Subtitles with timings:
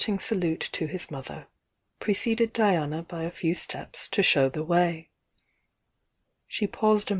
[0.01, 1.45] "«'^"*^ t° ^'^ mother,
[1.99, 5.11] preceded Diana by a few steps to show the way.
[6.47, 7.09] She paused ti™.